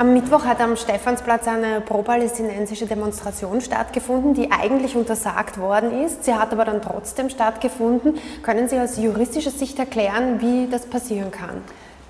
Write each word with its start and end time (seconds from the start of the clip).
Am 0.00 0.14
Mittwoch 0.14 0.46
hat 0.46 0.62
am 0.62 0.76
Stephansplatz 0.76 1.46
eine 1.46 1.82
pro-palästinensische 1.82 2.86
Demonstration 2.86 3.60
stattgefunden, 3.60 4.32
die 4.32 4.50
eigentlich 4.50 4.96
untersagt 4.96 5.58
worden 5.58 6.02
ist. 6.06 6.24
Sie 6.24 6.32
hat 6.32 6.52
aber 6.52 6.64
dann 6.64 6.80
trotzdem 6.80 7.28
stattgefunden. 7.28 8.14
Können 8.42 8.66
Sie 8.66 8.80
aus 8.80 8.96
juristischer 8.96 9.50
Sicht 9.50 9.78
erklären, 9.78 10.40
wie 10.40 10.68
das 10.70 10.86
passieren 10.86 11.30
kann? 11.30 11.60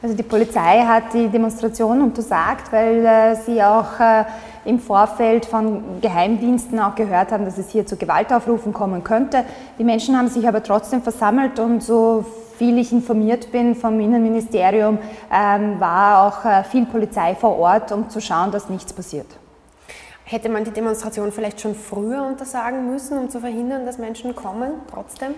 Also 0.04 0.14
die 0.14 0.22
Polizei 0.22 0.84
hat 0.87 1.12
die 1.14 1.26
Demonstration 1.26 2.00
untersagt, 2.00 2.71
weil 2.71 3.04
äh, 3.04 3.34
sie 3.34 3.61
auch 3.61 3.99
äh, 3.99 4.22
im 4.67 4.79
Vorfeld 4.79 5.47
von 5.47 6.01
Geheimdiensten 6.01 6.79
auch 6.79 6.95
gehört 6.95 7.33
haben, 7.33 7.45
dass 7.45 7.59
es 7.59 7.71
hier 7.71 7.87
zu 7.87 7.97
Gewaltaufrufen 7.97 8.72
kommen 8.72 9.03
könnte. 9.03 9.45
Die 9.81 9.85
Menschen 9.85 10.17
haben 10.17 10.29
sich 10.29 10.47
aber 10.47 10.63
trotzdem 10.63 11.03
versammelt 11.03 11.59
und 11.59 11.83
so 11.83 12.25
viel 12.61 12.77
ich 12.77 12.92
informiert 12.92 13.51
bin 13.53 13.74
vom 13.74 13.99
Innenministerium, 14.01 14.99
ähm, 15.33 15.81
war 15.81 16.27
auch 16.27 16.45
äh, 16.45 16.62
viel 16.62 16.84
Polizei 16.84 17.34
vor 17.34 17.59
Ort, 17.59 17.91
um 17.91 18.11
zu 18.11 18.20
schauen, 18.20 18.51
dass 18.51 18.69
nichts 18.69 18.93
passiert. 18.93 19.27
Hätte 20.25 20.51
man 20.51 20.65
die 20.65 20.70
Demonstration 20.70 21.33
vielleicht 21.33 21.59
schon 21.62 21.75
früher 21.75 22.23
untersagen 22.23 22.91
müssen, 22.91 23.17
um 23.17 23.31
zu 23.31 23.41
verhindern, 23.41 23.87
dass 23.87 23.97
Menschen 23.97 24.37
kommen, 24.37 24.73
trotzdem? 24.93 25.34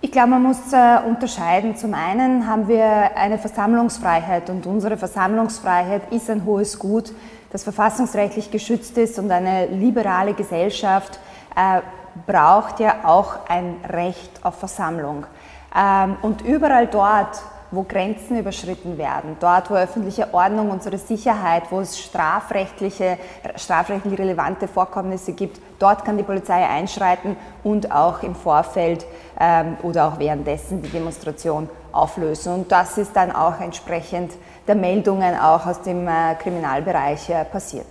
Ich 0.00 0.10
glaube, 0.10 0.28
man 0.28 0.44
muss 0.44 0.72
äh, 0.72 1.00
unterscheiden. 1.06 1.76
Zum 1.76 1.92
einen 1.92 2.46
haben 2.46 2.68
wir 2.68 3.18
eine 3.18 3.36
Versammlungsfreiheit 3.36 4.48
und 4.48 4.64
unsere 4.64 4.96
Versammlungsfreiheit 4.96 6.10
ist 6.10 6.30
ein 6.30 6.46
hohes 6.46 6.78
Gut, 6.78 7.12
das 7.50 7.64
verfassungsrechtlich 7.64 8.50
geschützt 8.50 8.96
ist 8.96 9.18
und 9.18 9.30
eine 9.30 9.66
liberale 9.66 10.32
Gesellschaft 10.32 11.20
äh, 11.54 11.82
braucht 12.26 12.80
ja 12.80 13.00
auch 13.04 13.46
ein 13.50 13.76
Recht 13.86 14.42
auf 14.42 14.54
Versammlung. 14.54 15.26
Ähm, 15.76 16.16
und 16.22 16.42
überall 16.42 16.86
dort, 16.86 17.42
wo 17.72 17.84
Grenzen 17.84 18.38
überschritten 18.38 18.98
werden, 18.98 19.36
dort, 19.40 19.70
wo 19.70 19.74
öffentliche 19.74 20.32
Ordnung, 20.34 20.70
unsere 20.70 20.98
Sicherheit, 20.98 21.64
wo 21.70 21.80
es 21.80 21.98
strafrechtliche, 21.98 23.16
strafrechtlich 23.56 24.18
relevante 24.18 24.68
Vorkommnisse 24.68 25.32
gibt, 25.32 25.58
dort 25.78 26.04
kann 26.04 26.18
die 26.18 26.22
Polizei 26.22 26.66
einschreiten 26.68 27.36
und 27.64 27.90
auch 27.90 28.22
im 28.22 28.34
Vorfeld 28.34 29.06
ähm, 29.40 29.78
oder 29.82 30.06
auch 30.06 30.18
währenddessen 30.18 30.82
die 30.82 30.90
Demonstration 30.90 31.68
auflösen. 31.92 32.52
Und 32.52 32.72
das 32.72 32.98
ist 32.98 33.16
dann 33.16 33.32
auch 33.32 33.58
entsprechend 33.58 34.32
der 34.68 34.74
Meldungen 34.74 35.34
auch 35.34 35.66
aus 35.66 35.80
dem 35.80 36.06
äh, 36.06 36.34
Kriminalbereich 36.34 37.30
äh, 37.30 37.44
passiert. 37.46 37.86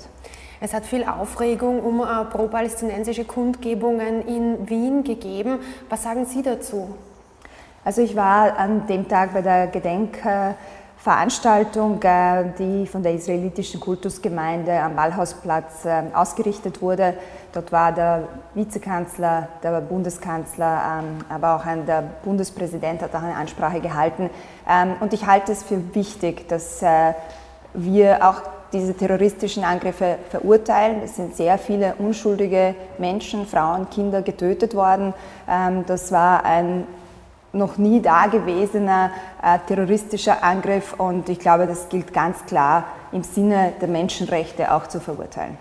Es 0.59 0.75
hat 0.75 0.85
viel 0.85 1.03
Aufregung 1.05 1.81
um 1.81 2.01
äh, 2.01 2.23
pro-palästinensische 2.25 3.25
Kundgebungen 3.25 4.27
in 4.27 4.69
Wien 4.69 5.03
gegeben. 5.03 5.57
Was 5.89 6.03
sagen 6.03 6.27
Sie 6.27 6.43
dazu? 6.43 6.93
Also 7.83 8.03
ich 8.03 8.15
war 8.15 8.59
an 8.59 8.85
dem 8.85 9.07
Tag 9.07 9.33
bei 9.33 9.41
der 9.41 9.65
Gedenkveranstaltung, 9.65 11.99
äh, 12.03 12.43
die 12.59 12.85
von 12.85 13.01
der 13.01 13.15
israelitischen 13.15 13.79
Kultusgemeinde 13.79 14.79
am 14.79 14.95
Ballhausplatz 14.95 15.85
äh, 15.85 16.03
ausgerichtet 16.13 16.79
wurde. 16.79 17.15
Dort 17.53 17.71
war 17.71 17.91
der 17.91 18.27
Vizekanzler, 18.53 19.47
der 19.63 19.81
Bundeskanzler, 19.81 20.99
ähm, 20.99 21.25
aber 21.27 21.55
auch 21.55 21.63
der 21.87 22.03
Bundespräsident 22.23 23.01
hat 23.01 23.15
auch 23.15 23.23
eine 23.23 23.35
Ansprache 23.35 23.79
gehalten. 23.79 24.29
Ähm, 24.69 24.93
und 24.99 25.11
ich 25.13 25.25
halte 25.25 25.51
es 25.51 25.63
für 25.63 25.95
wichtig, 25.95 26.47
dass 26.49 26.83
äh, 26.83 27.13
wir 27.73 28.29
auch 28.29 28.43
diese 28.71 28.93
terroristischen 28.93 29.63
Angriffe 29.63 30.19
verurteilen. 30.29 31.01
Es 31.03 31.15
sind 31.15 31.35
sehr 31.35 31.57
viele 31.57 31.95
unschuldige 31.95 32.75
Menschen, 32.99 33.47
Frauen, 33.47 33.89
Kinder 33.89 34.21
getötet 34.21 34.75
worden. 34.75 35.15
Ähm, 35.49 35.83
das 35.87 36.11
war 36.11 36.45
ein 36.45 36.85
noch 37.53 37.77
nie 37.77 38.01
dagewesener 38.01 39.11
äh, 39.41 39.59
terroristischer 39.67 40.43
Angriff 40.43 40.93
und 40.97 41.29
ich 41.29 41.39
glaube, 41.39 41.67
das 41.67 41.89
gilt 41.89 42.13
ganz 42.13 42.45
klar 42.45 42.85
im 43.11 43.23
Sinne 43.23 43.73
der 43.81 43.87
Menschenrechte 43.87 44.73
auch 44.73 44.87
zu 44.87 44.99
verurteilen. 44.99 45.57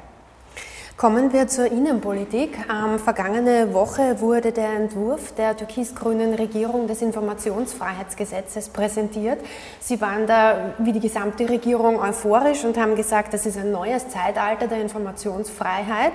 Kommen 1.01 1.33
wir 1.33 1.49
zur 1.49 1.65
Innenpolitik. 1.65 2.59
Ähm, 2.71 2.99
vergangene 2.99 3.73
Woche 3.73 4.21
wurde 4.21 4.53
der 4.53 4.75
Entwurf 4.75 5.33
der 5.33 5.57
türkis-grünen 5.57 6.35
Regierung 6.35 6.87
des 6.87 7.01
Informationsfreiheitsgesetzes 7.01 8.69
präsentiert. 8.69 9.41
Sie 9.81 9.99
waren 10.03 10.27
da, 10.27 10.75
wie 10.77 10.93
die 10.93 11.01
gesamte 11.01 11.49
Regierung, 11.49 11.99
euphorisch 11.99 12.65
und 12.65 12.77
haben 12.77 12.97
gesagt, 12.97 13.33
das 13.33 13.47
ist 13.47 13.57
ein 13.57 13.73
neues 13.73 14.11
Zeitalter 14.11 14.67
der 14.67 14.83
Informationsfreiheit. 14.83 16.13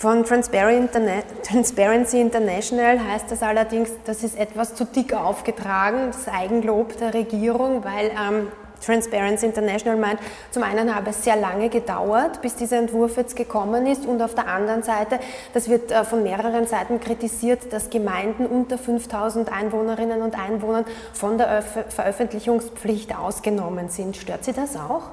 Von 0.00 0.22
Transparency 0.22 2.20
International 2.20 3.00
heißt 3.04 3.32
das 3.32 3.42
allerdings, 3.42 3.90
das 4.04 4.22
ist 4.22 4.38
etwas 4.38 4.76
zu 4.76 4.84
dick 4.84 5.12
aufgetragen, 5.12 6.12
das 6.12 6.32
Eigenlob 6.32 6.96
der 6.98 7.14
Regierung, 7.14 7.82
weil 7.82 8.12
ähm, 8.12 8.46
Transparency 8.80 9.46
International 9.46 9.98
meint, 9.98 10.20
zum 10.52 10.62
einen 10.62 10.94
habe 10.94 11.10
es 11.10 11.24
sehr 11.24 11.34
lange 11.34 11.68
gedauert, 11.68 12.40
bis 12.42 12.54
dieser 12.54 12.78
Entwurf 12.78 13.16
jetzt 13.16 13.34
gekommen 13.34 13.88
ist 13.88 14.06
und 14.06 14.22
auf 14.22 14.36
der 14.36 14.46
anderen 14.46 14.84
Seite, 14.84 15.18
das 15.52 15.68
wird 15.68 15.90
äh, 15.90 16.04
von 16.04 16.22
mehreren 16.22 16.68
Seiten 16.68 17.00
kritisiert, 17.00 17.72
dass 17.72 17.90
Gemeinden 17.90 18.46
unter 18.46 18.78
5000 18.78 19.50
Einwohnerinnen 19.52 20.22
und 20.22 20.38
Einwohnern 20.38 20.84
von 21.12 21.38
der 21.38 21.60
Veröffentlichungspflicht 21.62 23.18
ausgenommen 23.18 23.88
sind. 23.88 24.16
Stört 24.16 24.44
Sie 24.44 24.52
das 24.52 24.76
auch? 24.76 25.10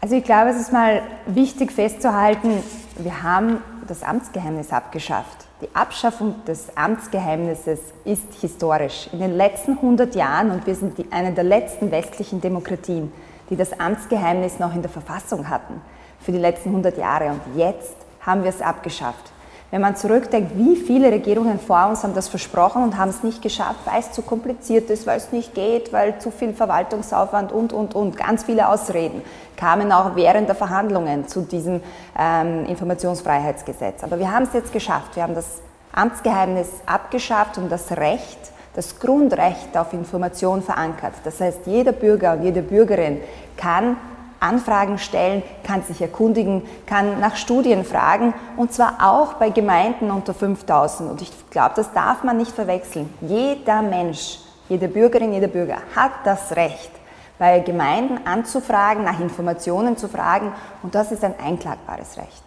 Also 0.00 0.16
ich 0.16 0.24
glaube, 0.24 0.48
es 0.48 0.56
ist 0.56 0.72
mal 0.72 1.02
wichtig 1.26 1.72
festzuhalten, 1.72 2.62
wir 2.96 3.22
haben 3.22 3.62
das 3.86 4.02
Amtsgeheimnis 4.02 4.72
abgeschafft. 4.72 5.46
Die 5.60 5.74
Abschaffung 5.74 6.44
des 6.46 6.76
Amtsgeheimnisses 6.76 7.80
ist 8.04 8.34
historisch. 8.40 9.08
In 9.12 9.20
den 9.20 9.36
letzten 9.36 9.72
100 9.72 10.14
Jahren, 10.14 10.50
und 10.50 10.66
wir 10.66 10.74
sind 10.74 10.98
die, 10.98 11.10
eine 11.12 11.32
der 11.32 11.44
letzten 11.44 11.90
westlichen 11.90 12.40
Demokratien, 12.40 13.12
die 13.50 13.56
das 13.56 13.78
Amtsgeheimnis 13.78 14.58
noch 14.58 14.74
in 14.74 14.82
der 14.82 14.90
Verfassung 14.90 15.48
hatten, 15.48 15.80
für 16.20 16.32
die 16.32 16.38
letzten 16.38 16.70
100 16.70 16.96
Jahre. 16.96 17.28
Und 17.28 17.40
jetzt 17.56 17.94
haben 18.20 18.42
wir 18.42 18.50
es 18.50 18.62
abgeschafft. 18.62 19.33
Wenn 19.74 19.80
man 19.80 19.96
zurückdenkt, 19.96 20.56
wie 20.56 20.76
viele 20.76 21.10
Regierungen 21.10 21.58
vor 21.58 21.88
uns 21.88 22.04
haben 22.04 22.14
das 22.14 22.28
versprochen 22.28 22.84
und 22.84 22.96
haben 22.96 23.08
es 23.08 23.24
nicht 23.24 23.42
geschafft, 23.42 23.80
weil 23.86 23.98
es 23.98 24.12
zu 24.12 24.22
kompliziert 24.22 24.88
ist, 24.88 25.04
weil 25.04 25.16
es 25.16 25.32
nicht 25.32 25.52
geht, 25.52 25.92
weil 25.92 26.16
zu 26.20 26.30
viel 26.30 26.52
Verwaltungsaufwand 26.52 27.50
und, 27.50 27.72
und, 27.72 27.92
und, 27.92 28.16
ganz 28.16 28.44
viele 28.44 28.68
Ausreden 28.68 29.20
kamen 29.56 29.90
auch 29.90 30.14
während 30.14 30.46
der 30.46 30.54
Verhandlungen 30.54 31.26
zu 31.26 31.40
diesem 31.40 31.80
ähm, 32.16 32.66
Informationsfreiheitsgesetz. 32.66 34.04
Aber 34.04 34.20
wir 34.20 34.30
haben 34.30 34.44
es 34.44 34.52
jetzt 34.52 34.72
geschafft. 34.72 35.16
Wir 35.16 35.24
haben 35.24 35.34
das 35.34 35.60
Amtsgeheimnis 35.92 36.68
abgeschafft 36.86 37.58
und 37.58 37.68
das 37.68 37.90
Recht, 37.96 38.38
das 38.76 39.00
Grundrecht 39.00 39.76
auf 39.76 39.92
Information 39.92 40.62
verankert. 40.62 41.14
Das 41.24 41.40
heißt, 41.40 41.62
jeder 41.66 41.90
Bürger 41.90 42.34
und 42.34 42.44
jede 42.44 42.62
Bürgerin 42.62 43.20
kann 43.56 43.96
Anfragen 44.44 44.98
stellen, 44.98 45.42
kann 45.64 45.82
sich 45.82 46.00
erkundigen, 46.00 46.62
kann 46.86 47.18
nach 47.20 47.36
Studien 47.36 47.84
fragen 47.84 48.34
und 48.56 48.72
zwar 48.72 48.98
auch 49.00 49.34
bei 49.34 49.50
Gemeinden 49.50 50.10
unter 50.10 50.34
5000. 50.34 51.10
Und 51.10 51.22
ich 51.22 51.32
glaube, 51.50 51.72
das 51.76 51.92
darf 51.92 52.22
man 52.22 52.36
nicht 52.36 52.52
verwechseln. 52.52 53.12
Jeder 53.20 53.82
Mensch, 53.82 54.38
jede 54.68 54.88
Bürgerin, 54.88 55.32
jeder 55.32 55.48
Bürger 55.48 55.78
hat 55.96 56.12
das 56.24 56.54
Recht, 56.54 56.90
bei 57.38 57.60
Gemeinden 57.60 58.26
anzufragen, 58.26 59.02
nach 59.02 59.18
Informationen 59.18 59.96
zu 59.96 60.08
fragen 60.08 60.52
und 60.82 60.94
das 60.94 61.10
ist 61.10 61.24
ein 61.24 61.34
einklagbares 61.38 62.16
Recht. 62.16 62.42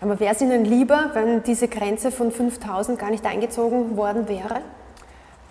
Aber 0.00 0.18
wäre 0.18 0.34
es 0.34 0.40
Ihnen 0.40 0.64
lieber, 0.64 1.10
wenn 1.12 1.42
diese 1.42 1.68
Grenze 1.68 2.10
von 2.10 2.30
5000 2.30 2.98
gar 2.98 3.10
nicht 3.10 3.26
eingezogen 3.26 3.96
worden 3.96 4.28
wäre? 4.28 4.62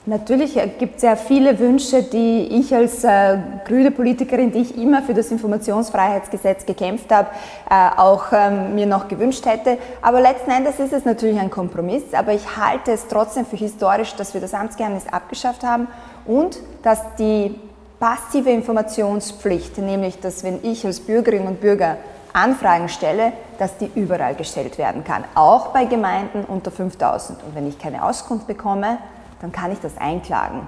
Natürlich 0.10 0.60
gibt 0.80 0.96
es 0.96 1.04
ja 1.04 1.16
viele 1.16 1.60
Wünsche, 1.60 2.02
die 2.02 2.48
ich 2.60 2.74
als 2.74 3.04
äh, 3.04 3.38
grüne 3.68 3.92
Politikerin, 3.92 4.52
die 4.52 4.62
ich 4.62 4.76
immer 4.76 5.04
für 5.04 5.14
das 5.14 5.30
Informationsfreiheitsgesetz 5.30 6.66
gekämpft 6.66 7.12
habe, 7.12 7.28
äh, 7.70 7.96
auch 7.96 8.26
ähm, 8.32 8.74
mir 8.74 8.88
noch 8.88 9.08
gewünscht 9.08 9.46
hätte. 9.46 9.78
Aber 10.02 10.20
letzten 10.20 10.50
Endes 10.50 10.80
ist 10.80 10.94
es 10.94 11.06
natürlich 11.06 11.40
ein 11.40 11.52
Kompromiss. 11.52 12.02
Aber 12.14 12.34
ich 12.34 12.58
halte 12.58 12.92
es 12.92 13.08
trotzdem 13.08 13.46
für 13.46 13.58
historisch, 13.58 14.16
dass 14.16 14.34
wir 14.34 14.42
das 14.42 14.56
Amtsgeheimnis 14.56 15.04
abgeschafft 15.12 15.64
haben 15.64 15.88
und 16.26 16.58
dass 16.82 17.02
die 17.20 17.54
passive 18.00 18.50
Informationspflicht, 18.50 19.78
nämlich 19.78 20.20
dass 20.20 20.44
wenn 20.44 20.58
ich 20.64 20.88
als 20.88 21.02
Bürgerin 21.02 21.46
und 21.46 21.62
Bürger 21.62 21.98
Anfragen 22.34 22.90
stelle, 22.90 23.32
dass 23.60 23.78
die 23.78 23.92
überall 23.94 24.34
gestellt 24.34 24.80
werden 24.80 25.04
kann, 25.04 25.24
auch 25.36 25.68
bei 25.68 25.86
Gemeinden 25.86 26.46
unter 26.48 26.72
5000. 26.72 27.44
Und 27.44 27.54
wenn 27.54 27.68
ich 27.68 27.78
keine 27.78 28.04
Auskunft 28.04 28.48
bekomme, 28.48 28.98
dann 29.42 29.52
kann 29.52 29.72
ich 29.72 29.80
das 29.80 29.98
einklagen. 29.98 30.68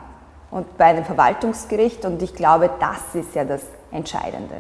Und 0.49 0.77
bei 0.77 0.85
einem 0.85 1.05
Verwaltungsgericht, 1.05 2.05
und 2.05 2.21
ich 2.21 2.35
glaube, 2.35 2.69
das 2.79 3.15
ist 3.15 3.35
ja 3.35 3.45
das 3.45 3.61
Entscheidende. 3.91 4.55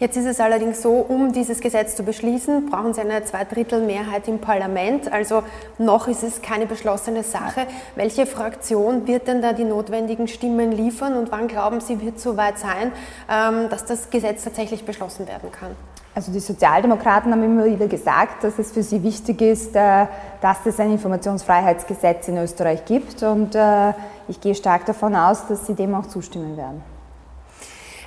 Jetzt 0.00 0.16
ist 0.16 0.24
es 0.24 0.40
allerdings 0.40 0.80
so, 0.80 0.92
um 0.92 1.34
dieses 1.34 1.60
Gesetz 1.60 1.94
zu 1.94 2.04
beschließen, 2.04 2.70
brauchen 2.70 2.94
Sie 2.94 3.02
eine 3.02 3.22
Zweidrittelmehrheit 3.22 4.28
im 4.28 4.38
Parlament. 4.38 5.12
Also 5.12 5.42
noch 5.76 6.08
ist 6.08 6.22
es 6.22 6.40
keine 6.40 6.64
beschlossene 6.64 7.22
Sache. 7.22 7.66
Welche 7.96 8.24
Fraktion 8.24 9.06
wird 9.06 9.28
denn 9.28 9.42
da 9.42 9.52
die 9.52 9.64
notwendigen 9.64 10.26
Stimmen 10.26 10.72
liefern 10.72 11.18
und 11.18 11.30
wann 11.30 11.48
glauben 11.48 11.82
Sie, 11.82 12.00
wird 12.00 12.16
es 12.16 12.22
soweit 12.22 12.58
sein, 12.58 12.92
ähm, 13.30 13.68
dass 13.68 13.84
das 13.84 14.08
Gesetz 14.08 14.42
tatsächlich 14.42 14.86
beschlossen 14.86 15.28
werden 15.28 15.52
kann? 15.52 15.76
Also 16.14 16.32
die 16.32 16.40
Sozialdemokraten 16.40 17.30
haben 17.30 17.42
immer 17.44 17.64
wieder 17.64 17.86
gesagt, 17.86 18.42
dass 18.42 18.58
es 18.58 18.72
für 18.72 18.82
sie 18.82 19.02
wichtig 19.02 19.40
ist, 19.40 19.76
äh, 19.76 20.06
dass 20.40 20.66
es 20.66 20.80
ein 20.80 20.90
Informationsfreiheitsgesetz 20.90 22.26
in 22.28 22.38
Österreich 22.38 22.84
gibt 22.84 23.22
und 23.22 23.54
äh, 23.54 23.92
ich 24.26 24.40
gehe 24.40 24.54
stark 24.54 24.86
davon 24.86 25.14
aus, 25.14 25.46
dass 25.46 25.66
sie 25.66 25.74
dem 25.74 25.94
auch 25.94 26.06
zustimmen 26.06 26.56
werden. 26.56 26.82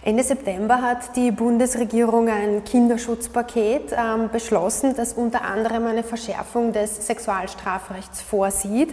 Ende 0.06 0.22
September 0.22 0.82
hat 0.82 1.16
die 1.16 1.32
Bundesregierung 1.32 2.28
ein 2.28 2.66
Kinderschutzpaket 2.66 3.94
ähm, 3.94 4.30
beschlossen, 4.34 4.98
das 4.98 5.14
unter 5.14 5.46
anderem 5.46 5.88
eine 5.88 6.04
Verschärfung 6.04 6.74
des 6.74 7.08
Sexualstrafrechts 7.08 8.22
vorsieht. 8.22 8.90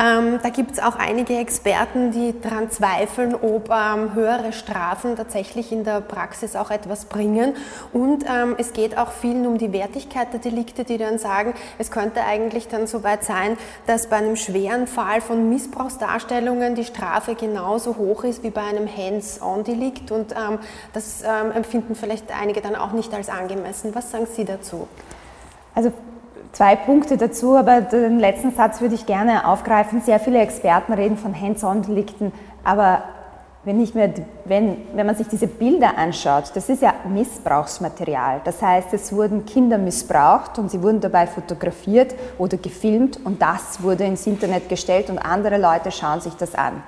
Ähm, 0.00 0.38
da 0.42 0.48
gibt 0.48 0.72
es 0.72 0.78
auch 0.78 0.96
einige 0.96 1.36
Experten, 1.36 2.10
die 2.10 2.40
daran 2.40 2.70
zweifeln, 2.70 3.34
ob 3.34 3.68
ähm, 3.68 4.14
höhere 4.14 4.54
Strafen 4.54 5.14
tatsächlich 5.14 5.72
in 5.72 5.84
der 5.84 6.00
Praxis 6.00 6.56
auch 6.56 6.70
etwas 6.70 7.04
bringen. 7.04 7.52
Und 7.92 8.24
ähm, 8.24 8.54
es 8.56 8.72
geht 8.72 8.96
auch 8.96 9.12
vielen 9.12 9.46
um 9.46 9.58
die 9.58 9.74
Wertigkeit 9.74 10.32
der 10.32 10.40
Delikte, 10.40 10.84
die 10.84 10.96
dann 10.96 11.18
sagen, 11.18 11.52
es 11.76 11.90
könnte 11.90 12.22
eigentlich 12.24 12.66
dann 12.68 12.86
so 12.86 13.04
weit 13.04 13.24
sein, 13.24 13.58
dass 13.86 14.06
bei 14.06 14.16
einem 14.16 14.36
schweren 14.36 14.86
Fall 14.86 15.20
von 15.20 15.50
Missbrauchsdarstellungen 15.50 16.74
die 16.76 16.84
Strafe 16.84 17.34
genauso 17.34 17.98
hoch 17.98 18.24
ist 18.24 18.42
wie 18.42 18.50
bei 18.50 18.62
einem 18.62 18.88
Hands-on-Delikt. 18.88 20.10
Und 20.10 20.32
ähm, 20.32 20.45
das 20.92 21.22
ähm, 21.22 21.52
empfinden 21.52 21.94
vielleicht 21.94 22.32
einige 22.38 22.60
dann 22.60 22.76
auch 22.76 22.92
nicht 22.92 23.12
als 23.14 23.28
angemessen. 23.28 23.94
Was 23.94 24.10
sagen 24.10 24.26
Sie 24.26 24.44
dazu? 24.44 24.88
Also 25.74 25.92
zwei 26.52 26.74
Punkte 26.76 27.16
dazu, 27.16 27.56
aber 27.56 27.82
den 27.82 28.18
letzten 28.18 28.52
Satz 28.52 28.80
würde 28.80 28.94
ich 28.94 29.06
gerne 29.06 29.46
aufgreifen. 29.46 30.00
Sehr 30.00 30.18
viele 30.18 30.40
Experten 30.40 30.92
reden 30.92 31.16
von 31.16 31.38
Hands-on-Delikten, 31.38 32.32
aber 32.64 33.02
wenn, 33.66 33.80
ich 33.80 33.94
mir, 33.94 34.14
wenn, 34.44 34.76
wenn 34.94 35.06
man 35.06 35.16
sich 35.16 35.26
diese 35.26 35.48
Bilder 35.48 35.98
anschaut, 35.98 36.52
das 36.54 36.68
ist 36.68 36.82
ja 36.82 36.94
Missbrauchsmaterial. 37.08 38.40
Das 38.44 38.62
heißt, 38.62 38.94
es 38.94 39.12
wurden 39.12 39.44
Kinder 39.44 39.76
missbraucht 39.76 40.58
und 40.60 40.70
sie 40.70 40.80
wurden 40.82 41.00
dabei 41.00 41.26
fotografiert 41.26 42.14
oder 42.38 42.56
gefilmt 42.58 43.18
und 43.24 43.42
das 43.42 43.82
wurde 43.82 44.04
ins 44.04 44.24
Internet 44.26 44.68
gestellt 44.68 45.10
und 45.10 45.18
andere 45.18 45.58
Leute 45.58 45.90
schauen 45.90 46.20
sich 46.20 46.34
das 46.34 46.54
an. 46.54 46.80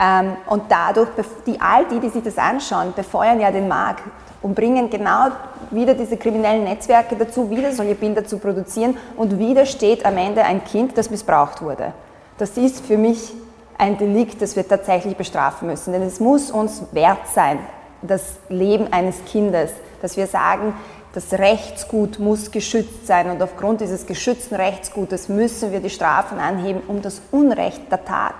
Ähm, 0.00 0.36
und 0.46 0.64
dadurch, 0.68 1.08
die, 1.46 1.60
all 1.60 1.86
die, 1.86 2.00
die 2.00 2.08
sich 2.08 2.22
das 2.22 2.36
anschauen, 2.36 2.92
befeuern 2.94 3.40
ja 3.40 3.50
den 3.50 3.68
Markt 3.68 4.02
und 4.42 4.54
bringen 4.54 4.90
genau 4.90 5.28
wieder 5.70 5.94
diese 5.94 6.16
kriminellen 6.16 6.64
Netzwerke 6.64 7.16
dazu, 7.16 7.50
wieder 7.50 7.72
solche 7.72 7.94
Bilder 7.94 8.24
zu 8.24 8.38
produzieren. 8.38 8.96
Und 9.16 9.38
wieder 9.38 9.66
steht 9.66 10.04
am 10.04 10.16
Ende 10.16 10.44
ein 10.44 10.64
Kind, 10.64 10.98
das 10.98 11.10
missbraucht 11.10 11.62
wurde. 11.62 11.92
Das 12.38 12.56
ist 12.56 12.84
für 12.84 12.98
mich 12.98 13.32
ein 13.78 13.96
Delikt, 13.96 14.42
das 14.42 14.56
wir 14.56 14.66
tatsächlich 14.66 15.16
bestrafen 15.16 15.68
müssen, 15.68 15.92
denn 15.92 16.02
es 16.02 16.20
muss 16.20 16.50
uns 16.50 16.82
wert 16.92 17.26
sein, 17.34 17.58
das 18.02 18.34
Leben 18.48 18.92
eines 18.92 19.24
Kindes, 19.24 19.72
dass 20.02 20.16
wir 20.16 20.26
sagen, 20.26 20.74
das 21.14 21.32
Rechtsgut 21.32 22.18
muss 22.18 22.50
geschützt 22.50 23.06
sein. 23.06 23.30
Und 23.30 23.42
aufgrund 23.42 23.80
dieses 23.80 24.04
geschützten 24.04 24.56
Rechtsgutes 24.56 25.28
müssen 25.28 25.72
wir 25.72 25.80
die 25.80 25.90
Strafen 25.90 26.38
anheben, 26.38 26.82
um 26.86 27.02
das 27.02 27.22
Unrecht 27.30 27.90
der 27.90 28.04
Tat 28.04 28.34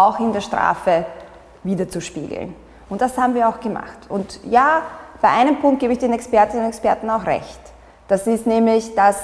auch 0.00 0.18
in 0.20 0.32
der 0.32 0.40
Strafe 0.40 1.04
wiederzuspiegeln. 1.62 2.54
Und 2.88 3.00
das 3.00 3.16
haben 3.16 3.34
wir 3.34 3.48
auch 3.48 3.60
gemacht. 3.60 3.98
Und 4.08 4.40
ja, 4.44 4.82
bei 5.20 5.28
einem 5.28 5.60
Punkt 5.60 5.80
gebe 5.80 5.92
ich 5.92 5.98
den 5.98 6.12
Expertinnen 6.12 6.64
und 6.64 6.70
Experten 6.70 7.08
auch 7.10 7.24
recht. 7.26 7.60
Das 8.08 8.26
ist 8.26 8.46
nämlich, 8.46 8.94
dass 8.94 9.16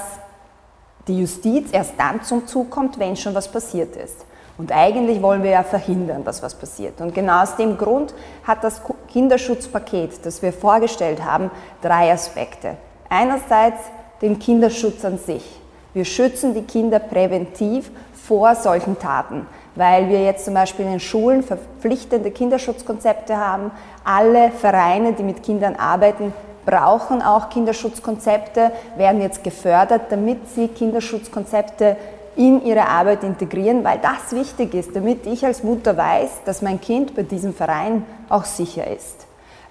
die 1.07 1.19
Justiz 1.19 1.71
erst 1.71 1.93
dann 1.97 2.23
zum 2.23 2.47
Zug 2.47 2.69
kommt, 2.69 2.99
wenn 2.99 3.15
schon 3.15 3.35
was 3.35 3.51
passiert 3.51 3.95
ist. 3.95 4.25
Und 4.57 4.71
eigentlich 4.71 5.21
wollen 5.21 5.43
wir 5.43 5.51
ja 5.51 5.63
verhindern, 5.63 6.23
dass 6.23 6.41
was 6.41 6.55
passiert. 6.55 6.99
Und 6.99 7.13
genau 7.13 7.43
aus 7.43 7.55
dem 7.57 7.77
Grund 7.77 8.13
hat 8.45 8.63
das 8.63 8.81
Kinderschutzpaket, 9.09 10.25
das 10.25 10.41
wir 10.41 10.51
vorgestellt 10.51 11.23
haben, 11.23 11.51
drei 11.81 12.11
Aspekte. 12.11 12.77
Einerseits 13.09 13.81
den 14.21 14.39
Kinderschutz 14.39 15.05
an 15.05 15.19
sich. 15.19 15.61
Wir 15.93 16.05
schützen 16.05 16.53
die 16.53 16.63
Kinder 16.63 16.99
präventiv 16.99 17.91
vor 18.13 18.55
solchen 18.55 18.97
Taten 18.99 19.45
weil 19.77 20.09
wir 20.09 20.23
jetzt 20.23 20.45
zum 20.45 20.55
Beispiel 20.55 20.85
in 20.85 20.91
den 20.91 20.99
Schulen 20.99 21.43
verpflichtende 21.43 22.31
Kinderschutzkonzepte 22.31 23.37
haben. 23.37 23.71
Alle 24.03 24.51
Vereine, 24.51 25.13
die 25.13 25.23
mit 25.23 25.43
Kindern 25.43 25.75
arbeiten, 25.75 26.33
brauchen 26.65 27.21
auch 27.21 27.49
Kinderschutzkonzepte, 27.49 28.71
werden 28.97 29.21
jetzt 29.21 29.43
gefördert, 29.43 30.03
damit 30.09 30.49
sie 30.49 30.67
Kinderschutzkonzepte 30.67 31.95
in 32.35 32.63
ihre 32.63 32.87
Arbeit 32.87 33.23
integrieren, 33.23 33.83
weil 33.83 33.99
das 33.99 34.37
wichtig 34.37 34.73
ist, 34.73 34.95
damit 34.95 35.25
ich 35.25 35.45
als 35.45 35.63
Mutter 35.63 35.95
weiß, 35.95 36.43
dass 36.45 36.61
mein 36.61 36.81
Kind 36.81 37.15
bei 37.15 37.23
diesem 37.23 37.53
Verein 37.53 38.05
auch 38.29 38.45
sicher 38.45 38.85
ist. 38.87 39.25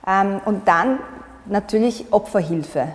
Ähm, 0.07 0.41
und 0.45 0.67
dann 0.67 0.99
natürlich 1.47 2.07
Opferhilfe. 2.11 2.89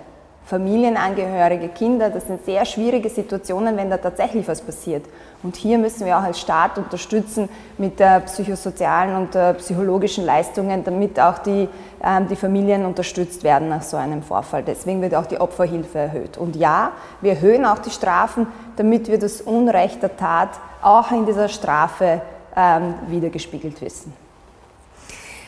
Familienangehörige, 0.46 1.70
Kinder, 1.70 2.10
das 2.10 2.28
sind 2.28 2.44
sehr 2.44 2.66
schwierige 2.66 3.10
Situationen, 3.10 3.78
wenn 3.78 3.90
da 3.90 3.98
tatsächlich 3.98 4.48
was 4.48 4.62
passiert. 4.62 5.06
Und 5.44 5.56
hier 5.56 5.78
müssen 5.78 6.06
wir 6.06 6.18
auch 6.18 6.24
als 6.24 6.40
Staat 6.40 6.78
unterstützen 6.78 7.50
mit 7.78 8.00
der 8.00 8.20
psychosozialen 8.22 9.16
und 9.16 9.34
der 9.34 9.54
psychologischen 9.54 10.26
Leistungen, 10.26 10.84
damit 10.84 11.20
auch 11.20 11.40
die, 11.40 11.68
ähm, 12.04 12.28
die 12.28 12.36
Familien 12.36 12.86
unterstützt 12.86 13.44
werden 13.44 13.70
nach 13.70 13.82
so 13.82 13.98
einem 13.98 14.22
Vorfall. 14.22 14.64
Deswegen 14.64 15.02
wird 15.02 15.16
auch 15.16 15.26
die 15.26 15.40
Opferhilfe 15.40 15.98
erhöht. 15.98 16.38
Und 16.38 16.56
ja, 16.56 16.92
wir 17.22 17.34
erhöhen 17.34 17.66
auch 17.66 17.80
die 17.80 17.90
Strafen, 17.90 18.48
damit 18.76 19.08
wir 19.08 19.18
das 19.18 19.42
Unrecht 19.42 20.04
der 20.04 20.16
Tat 20.16 20.50
auch 20.82 21.12
in 21.12 21.26
dieser 21.26 21.50
Strafe 21.50 22.22
ähm, 22.56 22.94
wiedergespiegelt 23.08 23.82
wissen. 23.82 24.14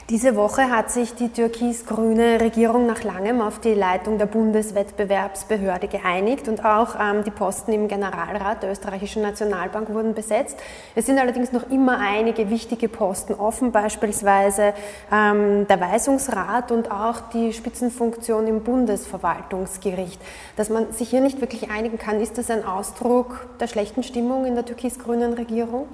Diese 0.10 0.36
Woche 0.36 0.70
hat 0.70 0.92
sich 0.92 1.16
die 1.16 1.30
türkis-grüne 1.30 2.42
Regierung 2.42 2.86
nach 2.86 3.04
langem 3.04 3.40
auf 3.40 3.60
die 3.60 3.74
Leitung 3.74 4.18
der 4.18 4.26
Bundeswettbewerbsbehörde 4.26 5.88
geeinigt 5.88 6.50
und 6.50 6.66
auch 6.66 6.98
ähm, 7.00 7.24
die 7.24 7.32
Posten 7.32 7.72
im 7.72 7.88
Generalrat 7.88 8.64
der 8.64 8.72
österreichischen 8.72 9.22
Nationalbank 9.22 9.94
wurden 9.94 10.14
besetzt. 10.14 10.58
Es 10.94 11.06
sind 11.06 11.20
allerdings 11.20 11.54
noch 11.54 11.70
immer 11.70 12.00
einige 12.00 12.50
wichtige 12.50 12.90
Posten 12.90 13.34
offen, 13.34 13.72
beispielsweise 13.72 14.74
ähm, 15.10 15.68
der 15.70 15.80
Weisungsrat 15.80 16.74
und 16.74 16.92
auch 16.92 17.22
die 17.34 17.54
Spitzenfunktion 17.54 18.46
im 18.46 18.62
Bundesverwaltungsgericht. 18.62 20.22
Dass 20.58 20.68
man 20.70 20.92
sich 20.92 21.12
hier 21.12 21.22
nicht 21.22 21.40
wirklich 21.40 21.72
einigen 21.72 21.98
kann, 21.98 22.20
ist 22.20 22.38
das 22.38 22.50
ein 22.50 22.66
Ausdruck 22.66 23.48
der 23.62 23.68
schlechten 23.68 24.04
Stimmung 24.04 24.46
in 24.46 24.56
der 24.56 24.66
türkis-grünen 24.66 25.32
Regierung? 25.32 25.88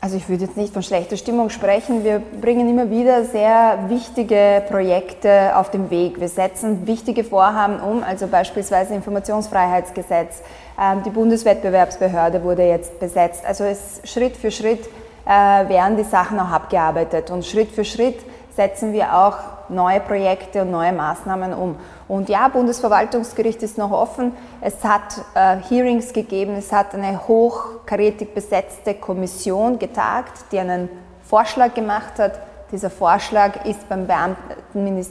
Also 0.00 0.18
ich 0.18 0.28
würde 0.28 0.44
jetzt 0.44 0.56
nicht 0.56 0.72
von 0.72 0.82
schlechter 0.82 1.16
Stimmung 1.16 1.50
sprechen. 1.50 2.04
Wir 2.04 2.20
bringen 2.40 2.68
immer 2.68 2.90
wieder 2.90 3.24
sehr 3.24 3.78
wichtige 3.88 4.62
Projekte 4.68 5.56
auf 5.56 5.70
den 5.70 5.90
Weg. 5.90 6.20
Wir 6.20 6.28
setzen 6.28 6.86
wichtige 6.86 7.24
Vorhaben 7.24 7.80
um, 7.80 8.02
also 8.02 8.26
beispielsweise 8.26 8.94
Informationsfreiheitsgesetz. 8.94 10.42
Ähm, 10.80 11.02
die 11.04 11.10
Bundeswettbewerbsbehörde 11.10 12.42
wurde 12.44 12.68
jetzt 12.68 13.00
besetzt. 13.00 13.44
Also 13.46 13.64
es, 13.64 14.02
Schritt 14.04 14.36
für 14.36 14.50
Schritt 14.50 14.86
äh, 15.24 15.30
werden 15.30 15.96
die 15.96 16.04
Sachen 16.04 16.38
auch 16.38 16.50
abgearbeitet 16.50 17.30
und 17.30 17.44
Schritt 17.44 17.70
für 17.70 17.84
Schritt 17.84 18.18
setzen 18.54 18.92
wir 18.92 19.16
auch 19.16 19.55
neue 19.68 20.00
Projekte 20.00 20.62
und 20.62 20.70
neue 20.70 20.92
Maßnahmen 20.92 21.52
um. 21.54 21.76
Und 22.08 22.28
ja, 22.28 22.48
Bundesverwaltungsgericht 22.48 23.62
ist 23.62 23.78
noch 23.78 23.90
offen. 23.90 24.32
Es 24.60 24.82
hat 24.84 25.18
äh, 25.34 25.56
Hearings 25.68 26.12
gegeben, 26.12 26.54
es 26.56 26.72
hat 26.72 26.94
eine 26.94 27.26
hochkarätig 27.26 28.34
besetzte 28.34 28.94
Kommission 28.94 29.78
getagt, 29.78 30.46
die 30.52 30.58
einen 30.58 30.88
Vorschlag 31.24 31.74
gemacht 31.74 32.18
hat. 32.18 32.38
Dieser 32.72 32.90
Vorschlag 32.90 33.64
ist, 33.64 33.88
beim 33.88 34.06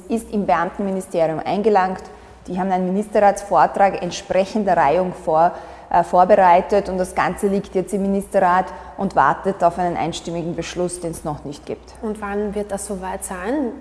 ist 0.09 0.31
im 0.31 0.45
Beamtenministerium 0.45 1.39
eingelangt. 1.43 2.03
Die 2.47 2.59
haben 2.59 2.71
einen 2.71 2.85
Ministerratsvortrag 2.87 4.01
entsprechender 4.01 4.77
Reihung 4.77 5.13
vor, 5.13 5.51
äh, 5.89 6.03
vorbereitet 6.03 6.89
und 6.89 6.97
das 6.97 7.15
Ganze 7.15 7.47
liegt 7.47 7.73
jetzt 7.75 7.93
im 7.93 8.01
Ministerrat 8.03 8.65
und 8.97 9.15
wartet 9.15 9.63
auf 9.63 9.79
einen 9.79 9.97
einstimmigen 9.97 10.55
Beschluss, 10.55 10.99
den 10.99 11.11
es 11.11 11.23
noch 11.23 11.43
nicht 11.43 11.65
gibt. 11.65 11.93
Und 12.01 12.21
wann 12.21 12.53
wird 12.53 12.71
das 12.71 12.85
soweit 12.85 13.23
sein? 13.23 13.71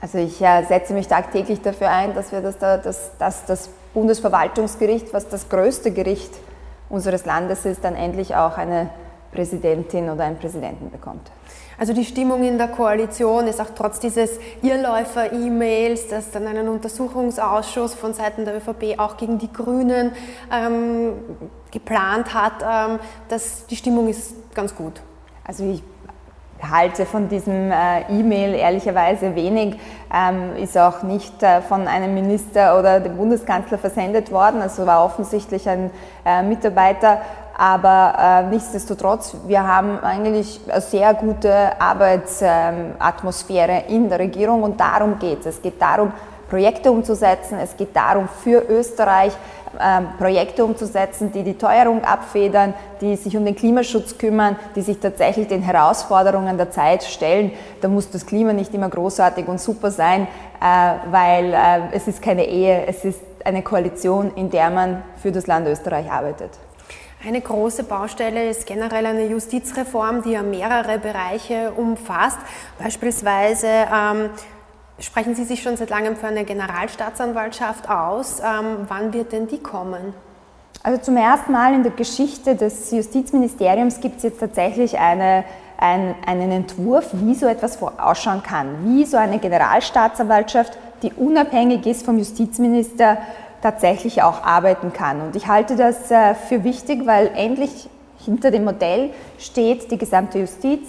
Also 0.00 0.18
ich 0.18 0.40
äh, 0.42 0.62
setze 0.64 0.92
mich 0.92 1.08
tagtäglich 1.08 1.62
dafür 1.62 1.90
ein, 1.90 2.14
dass 2.14 2.32
wir 2.32 2.40
das, 2.40 2.58
das, 2.58 3.10
das, 3.18 3.44
das 3.46 3.70
Bundesverwaltungsgericht, 3.94 5.14
was 5.14 5.28
das 5.28 5.48
größte 5.48 5.90
Gericht 5.90 6.32
unseres 6.88 7.24
Landes 7.24 7.64
ist, 7.64 7.82
dann 7.82 7.96
endlich 7.96 8.36
auch 8.36 8.58
eine 8.58 8.90
Präsidentin 9.32 10.10
oder 10.10 10.24
einen 10.24 10.36
Präsidenten 10.36 10.90
bekommt. 10.90 11.30
Also 11.78 11.92
die 11.92 12.04
Stimmung 12.04 12.42
in 12.42 12.56
der 12.56 12.68
Koalition 12.68 13.46
ist 13.46 13.60
auch 13.60 13.68
trotz 13.74 14.00
dieses 14.00 14.38
Irrläufer-E-Mails, 14.62 16.08
dass 16.08 16.30
dann 16.30 16.46
einen 16.46 16.68
Untersuchungsausschuss 16.68 17.94
von 17.94 18.14
Seiten 18.14 18.46
der 18.46 18.56
ÖVP 18.56 18.98
auch 18.98 19.18
gegen 19.18 19.38
die 19.38 19.52
Grünen 19.52 20.12
ähm, 20.50 21.12
geplant 21.70 22.32
hat, 22.32 22.62
ähm, 22.62 22.98
dass 23.28 23.66
die 23.66 23.76
Stimmung 23.76 24.08
ist 24.08 24.54
ganz 24.54 24.74
gut. 24.74 25.02
Also 25.44 25.64
ich 25.64 25.82
halte 26.62 27.06
von 27.06 27.28
diesem 27.28 27.70
äh, 27.70 28.00
E-Mail 28.08 28.54
ehrlicherweise 28.54 29.34
wenig, 29.34 29.78
ähm, 30.12 30.56
ist 30.56 30.76
auch 30.78 31.02
nicht 31.02 31.42
äh, 31.42 31.60
von 31.62 31.86
einem 31.86 32.14
Minister 32.14 32.78
oder 32.78 33.00
dem 33.00 33.16
Bundeskanzler 33.16 33.78
versendet 33.78 34.32
worden, 34.32 34.62
also 34.62 34.86
war 34.86 35.04
offensichtlich 35.04 35.68
ein 35.68 35.90
äh, 36.24 36.42
Mitarbeiter, 36.42 37.20
aber 37.56 38.14
äh, 38.18 38.42
nichtsdestotrotz, 38.50 39.36
wir 39.46 39.66
haben 39.66 39.98
eigentlich 40.00 40.60
eine 40.68 40.80
sehr 40.80 41.14
gute 41.14 41.80
Arbeitsatmosphäre 41.80 43.84
in 43.88 44.08
der 44.08 44.18
Regierung 44.18 44.62
und 44.62 44.78
darum 44.78 45.18
geht 45.18 45.40
es. 45.40 45.56
Es 45.56 45.62
geht 45.62 45.80
darum, 45.80 46.12
Projekte 46.48 46.92
umzusetzen. 46.92 47.58
Es 47.58 47.76
geht 47.76 47.96
darum, 47.96 48.28
für 48.28 48.62
Österreich 48.68 49.32
ähm, 49.80 50.08
Projekte 50.18 50.64
umzusetzen, 50.64 51.32
die 51.32 51.42
die 51.42 51.58
Teuerung 51.58 52.04
abfedern, 52.04 52.74
die 53.00 53.16
sich 53.16 53.36
um 53.36 53.44
den 53.44 53.54
Klimaschutz 53.54 54.18
kümmern, 54.18 54.56
die 54.74 54.82
sich 54.82 54.98
tatsächlich 54.98 55.48
den 55.48 55.62
Herausforderungen 55.62 56.56
der 56.56 56.70
Zeit 56.70 57.04
stellen. 57.04 57.52
Da 57.80 57.88
muss 57.88 58.10
das 58.10 58.26
Klima 58.26 58.52
nicht 58.52 58.74
immer 58.74 58.88
großartig 58.88 59.46
und 59.48 59.60
super 59.60 59.90
sein, 59.90 60.26
äh, 60.60 60.94
weil 61.10 61.52
äh, 61.52 61.96
es 61.96 62.08
ist 62.08 62.22
keine 62.22 62.46
Ehe, 62.46 62.86
es 62.86 63.04
ist 63.04 63.20
eine 63.44 63.62
Koalition, 63.62 64.32
in 64.34 64.50
der 64.50 64.70
man 64.70 65.02
für 65.22 65.32
das 65.32 65.46
Land 65.46 65.68
Österreich 65.68 66.10
arbeitet. 66.10 66.50
Eine 67.26 67.40
große 67.40 67.84
Baustelle 67.84 68.48
ist 68.48 68.66
generell 68.66 69.06
eine 69.06 69.26
Justizreform, 69.26 70.22
die 70.22 70.32
ja 70.32 70.42
mehrere 70.42 70.98
Bereiche 70.98 71.72
umfasst. 71.76 72.38
Beispielsweise 72.78 73.66
ähm, 73.66 74.30
sprechen 74.98 75.34
Sie 75.34 75.44
sich 75.44 75.62
schon 75.62 75.76
seit 75.76 75.90
langem 75.90 76.16
für 76.16 76.26
eine 76.26 76.44
Generalstaatsanwaltschaft 76.44 77.88
aus. 77.88 78.40
Ähm, 78.40 78.86
wann 78.88 79.12
wird 79.12 79.32
denn 79.32 79.46
die 79.46 79.58
kommen? 79.58 80.14
Also 80.82 81.00
zum 81.02 81.16
ersten 81.16 81.52
Mal 81.52 81.74
in 81.74 81.82
der 81.82 81.92
Geschichte 81.92 82.54
des 82.54 82.90
Justizministeriums 82.90 84.00
gibt 84.00 84.18
es 84.18 84.22
jetzt 84.22 84.40
tatsächlich 84.40 84.98
eine, 84.98 85.44
ein, 85.78 86.14
einen 86.24 86.52
Entwurf, 86.52 87.08
wie 87.12 87.34
so 87.34 87.46
etwas 87.46 87.82
ausschauen 87.82 88.42
kann, 88.42 88.68
wie 88.84 89.04
so 89.04 89.16
eine 89.16 89.38
Generalstaatsanwaltschaft, 89.38 90.78
die 91.02 91.12
unabhängig 91.12 91.84
ist 91.86 92.04
vom 92.04 92.18
Justizminister, 92.18 93.18
tatsächlich 93.62 94.22
auch 94.22 94.44
arbeiten 94.44 94.92
kann. 94.92 95.20
Und 95.22 95.34
ich 95.34 95.48
halte 95.48 95.74
das 95.76 96.10
äh, 96.10 96.34
für 96.34 96.62
wichtig, 96.62 97.04
weil 97.04 97.32
endlich 97.34 97.88
hinter 98.24 98.50
dem 98.50 98.64
Modell 98.64 99.10
steht 99.38 99.90
die 99.90 99.98
gesamte 99.98 100.38
Justiz, 100.38 100.86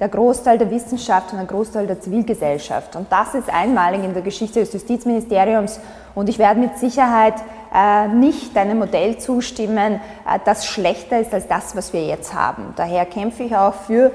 der 0.00 0.08
Großteil 0.08 0.58
der 0.58 0.70
Wissenschaft 0.70 1.32
und 1.32 1.38
ein 1.38 1.46
Großteil 1.46 1.86
der 1.86 2.00
Zivilgesellschaft. 2.00 2.96
Und 2.96 3.12
das 3.12 3.34
ist 3.34 3.52
einmalig 3.52 4.02
in 4.02 4.14
der 4.14 4.22
Geschichte 4.22 4.60
des 4.60 4.72
Justizministeriums. 4.72 5.78
Und 6.14 6.28
ich 6.28 6.38
werde 6.38 6.58
mit 6.58 6.78
Sicherheit 6.78 7.34
äh, 7.72 8.08
nicht 8.08 8.56
einem 8.56 8.78
Modell 8.78 9.18
zustimmen, 9.18 9.94
äh, 10.26 10.38
das 10.44 10.66
schlechter 10.66 11.20
ist 11.20 11.32
als 11.32 11.46
das, 11.46 11.76
was 11.76 11.92
wir 11.92 12.04
jetzt 12.04 12.34
haben. 12.34 12.72
Daher 12.76 13.04
kämpfe 13.06 13.44
ich 13.44 13.56
auch 13.56 13.74
für 13.74 14.10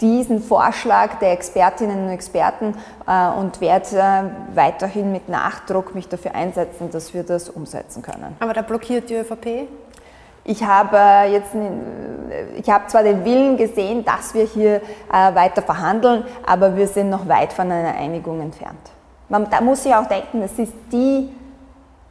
diesen 0.00 0.42
Vorschlag 0.42 1.18
der 1.18 1.32
Expertinnen 1.32 2.04
und 2.04 2.10
Experten 2.10 2.74
äh, 3.06 3.28
und 3.28 3.60
werde 3.60 3.96
äh, 3.96 4.56
weiterhin 4.56 5.12
mit 5.12 5.28
Nachdruck 5.28 5.94
mich 5.94 6.08
dafür 6.08 6.34
einsetzen, 6.34 6.90
dass 6.90 7.14
wir 7.14 7.22
das 7.22 7.48
umsetzen 7.48 8.02
können. 8.02 8.36
Aber 8.40 8.52
da 8.52 8.62
blockiert 8.62 9.08
die 9.08 9.14
ÖVP? 9.14 9.68
Ich 10.44 10.62
habe 10.62 10.96
äh, 10.96 11.32
jetzt, 11.32 11.50
ich 12.56 12.70
habe 12.70 12.86
zwar 12.86 13.02
den 13.02 13.24
Willen 13.24 13.56
gesehen, 13.56 14.04
dass 14.04 14.34
wir 14.34 14.44
hier 14.44 14.80
weiter 15.08 15.62
verhandeln, 15.62 16.24
aber 16.46 16.76
wir 16.76 16.86
sind 16.88 17.08
noch 17.08 17.28
weit 17.28 17.52
von 17.52 17.70
einer 17.70 17.94
Einigung 17.94 18.40
entfernt. 18.40 18.90
Man, 19.28 19.48
da 19.48 19.60
muss 19.60 19.86
ich 19.86 19.94
auch 19.94 20.06
denken, 20.06 20.42
es 20.42 20.58
ist 20.58 20.72
die 20.92 21.28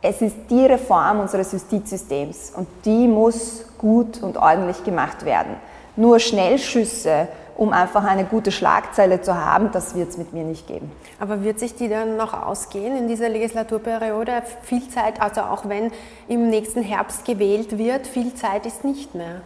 es 0.06 0.22
ist 0.22 0.36
die 0.50 0.66
Reform 0.66 1.22
unseres 1.22 1.54
Justizsystems 1.54 2.52
und 2.56 2.68
die 2.84 3.08
muss 3.08 3.66
gut 3.78 4.22
und 4.22 4.36
ordentlich 4.36 4.84
gemacht 4.84 5.24
werden. 5.24 5.56
Nur 5.96 6.20
Schnellschüsse 6.20 7.30
um 7.56 7.72
einfach 7.72 8.04
eine 8.04 8.26
gute 8.26 8.52
Schlagzeile 8.52 9.22
zu 9.22 9.36
haben, 9.36 9.72
das 9.72 9.96
wird 9.96 10.10
es 10.10 10.18
mit 10.18 10.34
mir 10.34 10.44
nicht 10.44 10.68
geben. 10.68 10.92
Aber 11.20 11.44
wird 11.44 11.60
sich 11.60 11.76
die 11.76 11.90
dann 11.90 12.18
noch 12.18 12.34
ausgehen 12.34 12.98
in 12.98 13.08
dieser 13.08 13.30
Legislaturperiode? 13.30 14.42
Viel 14.64 14.88
Zeit, 14.90 15.22
also 15.22 15.42
auch 15.42 15.68
wenn 15.70 15.92
im 16.28 16.50
nächsten 16.50 16.82
Herbst 16.82 17.26
gewählt 17.26 17.78
wird, 17.78 18.08
viel 18.08 18.34
Zeit 18.34 18.66
ist 18.66 18.84
nicht 18.84 19.16
mehr. 19.16 19.42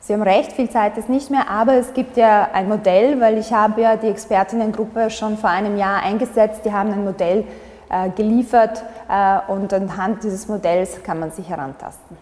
Sie 0.00 0.12
haben 0.12 0.22
recht, 0.22 0.52
viel 0.52 0.68
Zeit 0.68 0.98
ist 0.98 1.08
nicht 1.08 1.30
mehr, 1.30 1.48
aber 1.48 1.74
es 1.74 1.94
gibt 1.94 2.16
ja 2.16 2.48
ein 2.52 2.68
Modell, 2.68 3.20
weil 3.20 3.38
ich 3.38 3.52
habe 3.52 3.82
ja 3.82 3.94
die 3.96 4.08
Expertinnengruppe 4.08 5.10
schon 5.10 5.38
vor 5.38 5.50
einem 5.50 5.76
Jahr 5.76 6.02
eingesetzt, 6.02 6.62
die 6.64 6.72
haben 6.72 6.92
ein 6.92 7.04
Modell 7.04 7.44
äh, 7.88 8.10
geliefert 8.10 8.82
äh, 9.08 9.38
und 9.52 9.72
anhand 9.72 10.24
dieses 10.24 10.48
Modells 10.48 11.04
kann 11.04 11.20
man 11.20 11.30
sich 11.30 11.48
herantasten. 11.48 12.16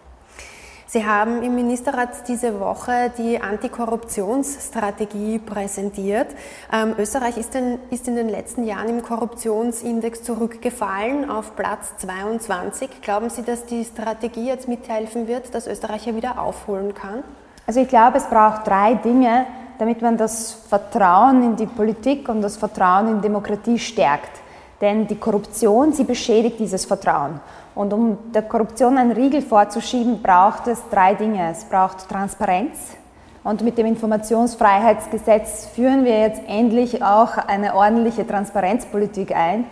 Sie 0.92 1.06
haben 1.06 1.44
im 1.44 1.54
Ministerrat 1.54 2.26
diese 2.26 2.58
Woche 2.58 3.12
die 3.16 3.40
Antikorruptionsstrategie 3.40 5.38
präsentiert. 5.38 6.26
Ähm, 6.72 6.96
Österreich 6.98 7.36
ist, 7.36 7.54
in, 7.54 7.78
ist 7.90 8.08
in 8.08 8.16
den 8.16 8.28
letzten 8.28 8.64
Jahren 8.64 8.88
im 8.88 9.00
Korruptionsindex 9.00 10.24
zurückgefallen 10.24 11.30
auf 11.30 11.54
Platz 11.54 11.96
22. 11.98 13.02
Glauben 13.02 13.30
Sie, 13.30 13.44
dass 13.44 13.66
die 13.66 13.84
Strategie 13.84 14.48
jetzt 14.48 14.66
mithelfen 14.66 15.28
wird, 15.28 15.54
dass 15.54 15.68
Österreich 15.68 16.02
hier 16.02 16.16
wieder 16.16 16.42
aufholen 16.42 16.92
kann? 16.92 17.22
Also 17.68 17.78
ich 17.78 17.88
glaube, 17.88 18.18
es 18.18 18.24
braucht 18.24 18.66
drei 18.66 18.94
Dinge, 18.94 19.46
damit 19.78 20.02
man 20.02 20.16
das 20.16 20.54
Vertrauen 20.68 21.44
in 21.44 21.54
die 21.54 21.66
Politik 21.66 22.28
und 22.28 22.42
das 22.42 22.56
Vertrauen 22.56 23.06
in 23.06 23.20
Demokratie 23.20 23.78
stärkt. 23.78 24.40
Denn 24.80 25.06
die 25.06 25.16
Korruption, 25.16 25.92
sie 25.92 26.04
beschädigt 26.04 26.58
dieses 26.58 26.86
Vertrauen. 26.86 27.40
Und 27.74 27.92
um 27.92 28.18
der 28.32 28.42
Korruption 28.42 28.96
einen 28.98 29.12
Riegel 29.12 29.42
vorzuschieben, 29.42 30.22
braucht 30.22 30.66
es 30.66 30.82
drei 30.90 31.14
Dinge. 31.14 31.50
Es 31.50 31.64
braucht 31.64 32.08
Transparenz. 32.08 32.96
Und 33.42 33.62
mit 33.62 33.78
dem 33.78 33.86
Informationsfreiheitsgesetz 33.86 35.66
führen 35.74 36.04
wir 36.04 36.20
jetzt 36.20 36.42
endlich 36.46 37.02
auch 37.02 37.36
eine 37.38 37.74
ordentliche 37.74 38.26
Transparenzpolitik 38.26 39.34
ein. 39.34 39.64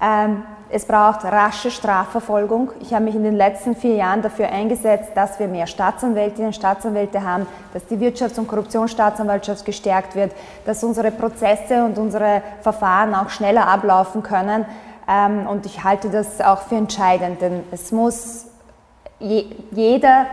Ähm, 0.00 0.42
es 0.74 0.86
braucht 0.86 1.24
rasche 1.24 1.70
Strafverfolgung. 1.70 2.70
Ich 2.80 2.94
habe 2.94 3.04
mich 3.04 3.14
in 3.14 3.24
den 3.24 3.36
letzten 3.36 3.76
vier 3.76 3.96
Jahren 3.96 4.22
dafür 4.22 4.48
eingesetzt, 4.48 5.10
dass 5.14 5.38
wir 5.38 5.46
mehr 5.46 5.66
Staatsanwältinnen 5.66 6.46
und 6.46 6.54
Staatsanwälte 6.54 7.22
haben, 7.22 7.46
dass 7.74 7.86
die 7.86 7.96
Wirtschafts- 7.96 8.38
und 8.38 8.48
Korruptionsstaatsanwaltschaft 8.48 9.66
gestärkt 9.66 10.14
wird, 10.14 10.32
dass 10.64 10.82
unsere 10.82 11.10
Prozesse 11.10 11.84
und 11.84 11.98
unsere 11.98 12.40
Verfahren 12.62 13.14
auch 13.14 13.28
schneller 13.28 13.68
ablaufen 13.68 14.22
können. 14.22 14.64
Ähm, 15.06 15.46
und 15.46 15.66
ich 15.66 15.84
halte 15.84 16.08
das 16.08 16.40
auch 16.40 16.62
für 16.62 16.76
entscheidend, 16.76 17.42
denn 17.42 17.64
es 17.70 17.92
muss 17.92 18.46
jeder, 19.20 20.26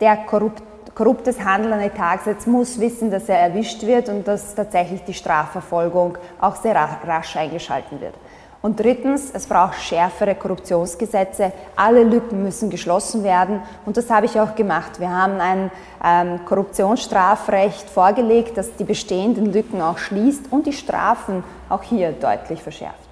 der 0.00 0.16
korrupt 0.18 0.62
korruptes 0.94 1.42
Handeln 1.42 1.72
an 1.72 1.80
den 1.80 1.94
Tag 1.94 2.22
setzt, 2.22 2.46
muss 2.46 2.78
wissen, 2.78 3.10
dass 3.10 3.28
er 3.28 3.38
erwischt 3.38 3.82
wird 3.82 4.08
und 4.08 4.28
dass 4.28 4.54
tatsächlich 4.54 5.02
die 5.04 5.14
Strafverfolgung 5.14 6.18
auch 6.40 6.56
sehr 6.56 6.74
rasch 6.74 7.36
eingeschalten 7.36 8.00
wird. 8.00 8.14
Und 8.62 8.78
drittens, 8.78 9.30
es 9.32 9.46
braucht 9.46 9.80
schärfere 9.80 10.34
Korruptionsgesetze. 10.34 11.52
Alle 11.76 12.02
Lücken 12.04 12.42
müssen 12.42 12.68
geschlossen 12.68 13.24
werden. 13.24 13.62
Und 13.86 13.96
das 13.96 14.10
habe 14.10 14.26
ich 14.26 14.38
auch 14.38 14.54
gemacht. 14.54 15.00
Wir 15.00 15.10
haben 15.10 15.40
ein 15.40 15.70
ähm, 16.04 16.44
Korruptionsstrafrecht 16.44 17.88
vorgelegt, 17.88 18.58
das 18.58 18.76
die 18.76 18.84
bestehenden 18.84 19.50
Lücken 19.52 19.80
auch 19.80 19.96
schließt 19.96 20.52
und 20.52 20.66
die 20.66 20.74
Strafen 20.74 21.42
auch 21.70 21.82
hier 21.82 22.12
deutlich 22.12 22.62
verschärft. 22.62 23.09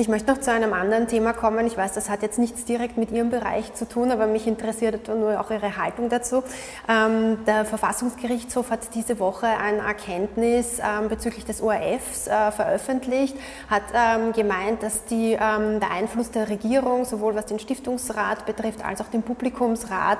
Ich 0.00 0.06
möchte 0.06 0.30
noch 0.30 0.38
zu 0.38 0.52
einem 0.52 0.74
anderen 0.74 1.08
Thema 1.08 1.32
kommen. 1.32 1.66
Ich 1.66 1.76
weiß, 1.76 1.94
das 1.94 2.08
hat 2.08 2.22
jetzt 2.22 2.38
nichts 2.38 2.64
direkt 2.64 2.98
mit 2.98 3.10
Ihrem 3.10 3.30
Bereich 3.30 3.74
zu 3.74 3.84
tun, 3.84 4.12
aber 4.12 4.28
mich 4.28 4.46
interessiert 4.46 5.08
nur 5.08 5.40
auch 5.40 5.50
Ihre 5.50 5.76
Haltung 5.76 6.08
dazu. 6.08 6.44
Ähm, 6.88 7.44
der 7.46 7.64
Verfassungsgerichtshof 7.64 8.70
hat 8.70 8.94
diese 8.94 9.18
Woche 9.18 9.48
ein 9.48 9.80
Erkenntnis 9.80 10.78
ähm, 10.78 11.08
bezüglich 11.08 11.46
des 11.46 11.60
ORFs 11.60 12.28
äh, 12.28 12.52
veröffentlicht, 12.52 13.36
hat 13.68 13.82
ähm, 13.92 14.32
gemeint, 14.32 14.84
dass 14.84 15.04
die, 15.06 15.36
der 15.36 15.90
Einfluss 15.90 16.30
der 16.30 16.48
Regierung, 16.48 17.04
sowohl 17.04 17.34
was 17.34 17.46
den 17.46 17.58
Stiftungsrat 17.58 18.46
betrifft, 18.46 18.84
als 18.84 19.00
auch 19.00 19.08
den 19.08 19.22
Publikumsrat, 19.22 20.18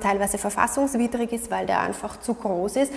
teilweise 0.00 0.38
verfassungswidrig 0.38 1.32
ist, 1.32 1.50
weil 1.50 1.66
der 1.66 1.80
einfach 1.80 2.20
zu 2.20 2.34
groß 2.34 2.76
ist. 2.76 2.92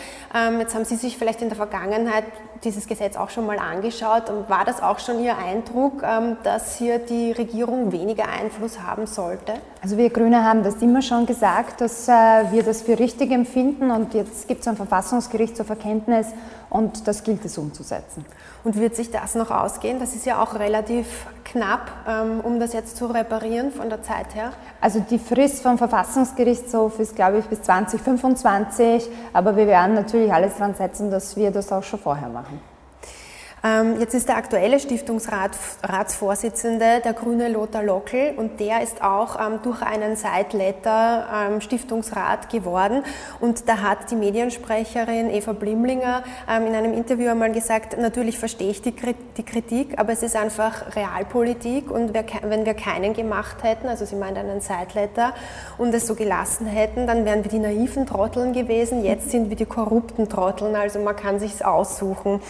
Jetzt 0.60 0.75
haben 0.75 0.86
Sie 0.86 0.96
sich 0.96 1.18
vielleicht 1.18 1.42
in 1.42 1.50
der 1.50 1.58
Vergangenheit 1.58 2.25
dieses 2.63 2.87
Gesetz 2.87 3.15
auch 3.15 3.29
schon 3.29 3.45
mal 3.45 3.59
angeschaut 3.59 4.29
und 4.29 4.49
war 4.49 4.65
das 4.65 4.81
auch 4.81 4.99
schon 4.99 5.23
Ihr 5.23 5.37
Eindruck? 5.37 6.03
ähm, 6.03 6.37
dass 6.43 6.75
hier 6.75 6.99
die 6.99 7.31
Regierung 7.31 7.91
weniger 7.91 8.27
Einfluss 8.27 8.79
haben 8.79 9.05
sollte? 9.07 9.53
Also 9.81 9.97
wir 9.97 10.09
Grüne 10.09 10.43
haben 10.43 10.63
das 10.63 10.75
immer 10.75 11.01
schon 11.01 11.25
gesagt, 11.25 11.81
dass 11.81 12.07
äh, 12.07 12.11
wir 12.51 12.63
das 12.63 12.81
für 12.81 12.97
richtig 12.97 13.31
empfinden 13.31 13.91
und 13.91 14.13
jetzt 14.13 14.47
gibt 14.47 14.61
es 14.61 14.67
ein 14.67 14.75
Verfassungsgericht 14.75 15.55
zur 15.55 15.65
Verkenntnis 15.65 16.27
und 16.69 17.07
das 17.07 17.23
gilt 17.23 17.43
es 17.45 17.57
umzusetzen. 17.57 18.25
Und 18.63 18.75
wird 18.75 18.95
sich 18.95 19.11
das 19.11 19.35
noch 19.35 19.51
ausgehen? 19.51 19.99
Das 19.99 20.13
ist 20.13 20.25
ja 20.25 20.41
auch 20.41 20.55
relativ 20.55 21.27
knapp, 21.48 21.92
ähm, 22.08 22.42
um 22.42 22.60
das 22.60 22.74
jetzt 22.74 22.98
zu 22.98 23.08
reparieren 23.08 23.72
von 23.72 23.89
der 23.89 24.01
Zeit 24.01 24.36
her. 24.36 24.51
Also 24.82 25.00
die 25.00 25.20
Frist 25.20 25.63
vom 25.63 25.77
Verfassungsgerichtshof 25.77 27.00
ist, 27.00 27.16
glaube 27.16 27.39
ich, 27.39 27.46
bis 27.46 27.62
2025, 27.63 29.10
aber 29.34 29.56
wir 29.56 29.68
werden 29.68 29.96
natürlich 29.96 30.32
alles 30.32 30.58
daran 30.58 30.75
setzen, 30.75 31.10
dass 31.10 31.36
wir 31.36 31.51
das 31.51 31.72
auch 31.72 31.84
schon 31.84 32.00
vorher 32.00 32.30
machen. 32.30 32.60
Ähm, 33.63 33.99
jetzt 33.99 34.13
ist 34.13 34.29
der 34.29 34.37
aktuelle 34.37 34.79
Stiftungsratsvorsitzende 34.79 37.01
der 37.03 37.13
grüne 37.13 37.49
Lothar 37.49 37.81
Lockel 37.81 38.35
und 38.37 38.59
der 38.59 38.83
ist 38.83 39.01
auch 39.01 39.39
ähm, 39.39 39.61
durch 39.63 39.81
einen 39.81 40.15
Sideletter 40.15 41.27
ähm, 41.33 41.59
Stiftungsrat 41.61 42.49
geworden. 42.49 43.03
Und 43.39 43.67
da 43.67 43.81
hat 43.81 44.11
die 44.11 44.15
Mediensprecherin 44.15 45.31
Eva 45.31 45.53
Blimlinger 45.53 46.21
in 46.47 46.75
einem 46.75 46.93
Interview 46.93 47.31
einmal 47.31 47.51
gesagt, 47.51 47.97
natürlich 47.97 48.37
verstehe 48.37 48.69
ich 48.69 48.81
die 48.81 48.91
Kritik, 48.91 49.97
aber 49.99 50.13
es 50.13 50.21
ist 50.23 50.35
einfach 50.35 50.95
Realpolitik 50.95 51.89
und 51.89 52.13
wenn 52.13 52.65
wir 52.65 52.73
keinen 52.73 53.13
gemacht 53.13 53.63
hätten, 53.63 53.87
also 53.87 54.05
sie 54.05 54.15
meint 54.15 54.37
einen 54.37 54.61
Sideletter, 54.61 55.33
und 55.77 55.93
es 55.93 56.07
so 56.07 56.15
gelassen 56.15 56.67
hätten, 56.67 57.07
dann 57.07 57.25
wären 57.25 57.43
wir 57.43 57.51
die 57.51 57.59
naiven 57.59 58.05
Trotteln 58.05 58.53
gewesen, 58.53 59.03
jetzt 59.03 59.31
sind 59.31 59.49
wir 59.49 59.57
die 59.57 59.65
korrupten 59.65 60.29
Trotteln, 60.29 60.75
also 60.75 60.99
man 60.99 61.15
kann 61.15 61.39
sich's 61.39 61.61
aussuchen. 61.61 62.41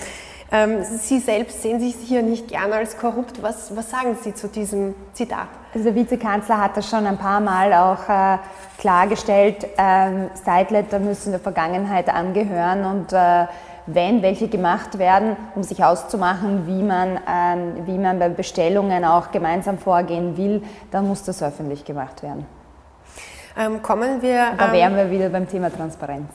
Ähm, 0.52 0.84
Sie 0.84 1.20
selbst 1.20 1.62
sehen 1.62 1.80
sich 1.80 1.96
hier 1.96 2.22
nicht 2.22 2.48
gern 2.48 2.72
als 2.72 2.98
korrupt. 2.98 3.44
Was, 3.44 3.76
was 3.76 3.90
sagen 3.90 4.18
Sie 4.22 4.34
zu 4.34 4.48
diesem 4.48 4.96
Zitat? 5.14 5.48
Also 5.74 5.86
der 5.92 5.96
Vizekanzler 5.96 6.60
hat 6.60 6.78
das 6.78 6.90
schon 6.90 7.06
ein 7.06 7.18
paar 7.18 7.42
Mal 7.42 7.74
auch 7.74 8.08
äh, 8.08 8.38
klargestellt. 8.78 9.68
Ähm, 9.78 10.30
Sideletter 10.34 11.00
müssen 11.00 11.32
der 11.32 11.42
Vergangenheit 11.42 12.10
angehören 12.10 12.86
und 12.86 13.12
äh, 13.12 13.46
wenn 13.88 14.22
welche 14.22 14.48
gemacht 14.48 15.00
werden, 15.00 15.36
um 15.56 15.64
sich 15.64 15.84
auszumachen, 15.84 16.68
wie 16.68 16.84
man, 16.84 17.20
ähm, 17.28 17.86
wie 17.86 17.98
man 17.98 18.20
bei 18.20 18.30
Bestellungen 18.30 19.06
auch 19.06 19.32
gemeinsam 19.32 19.78
vorgehen 19.78 20.38
will, 20.38 20.62
dann 20.92 21.08
muss 21.08 21.24
das 21.24 21.42
öffentlich 21.42 21.86
gemacht 21.86 22.22
werden. 22.22 22.46
Ähm, 23.58 23.82
kommen 23.82 24.22
wir. 24.22 24.52
Da 24.58 24.72
wären 24.72 24.96
wir 24.96 25.10
wieder 25.10 25.30
beim 25.30 25.48
Thema 25.48 25.72
Transparenz. 25.72 26.30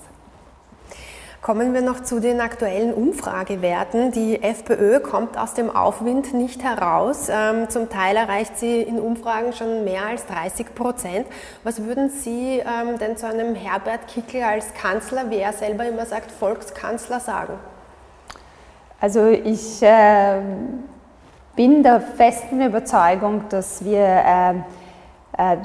Kommen 1.42 1.74
wir 1.74 1.82
noch 1.82 1.98
zu 1.98 2.20
den 2.20 2.40
aktuellen 2.40 2.94
Umfragewerten. 2.94 4.12
Die 4.12 4.40
FPÖ 4.40 5.00
kommt 5.00 5.36
aus 5.36 5.54
dem 5.54 5.74
Aufwind 5.74 6.32
nicht 6.34 6.62
heraus. 6.62 7.28
Ähm, 7.28 7.68
zum 7.68 7.90
Teil 7.90 8.14
erreicht 8.14 8.56
sie 8.58 8.80
in 8.80 9.00
Umfragen 9.00 9.52
schon 9.52 9.82
mehr 9.82 10.06
als 10.06 10.24
30 10.26 10.72
Prozent. 10.76 11.26
Was 11.64 11.82
würden 11.82 12.10
Sie 12.10 12.60
ähm, 12.60 12.96
denn 13.00 13.16
zu 13.16 13.26
einem 13.26 13.56
Herbert 13.56 14.06
Kickl 14.06 14.40
als 14.40 14.72
Kanzler, 14.74 15.30
wie 15.30 15.38
er 15.38 15.52
selber 15.52 15.84
immer 15.84 16.06
sagt, 16.06 16.30
Volkskanzler 16.30 17.18
sagen? 17.18 17.54
Also 19.00 19.26
ich 19.26 19.82
äh, 19.82 20.40
bin 21.56 21.82
der 21.82 22.00
festen 22.02 22.60
Überzeugung, 22.64 23.46
dass 23.48 23.84
wir 23.84 24.62
äh, 25.36 25.56